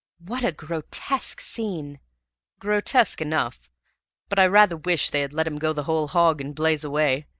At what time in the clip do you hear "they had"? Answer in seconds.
5.11-5.31